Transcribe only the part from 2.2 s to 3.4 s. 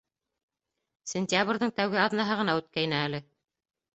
ғына үткәйне әле.